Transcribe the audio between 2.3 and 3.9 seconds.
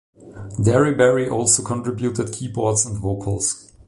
keyboards and vocals.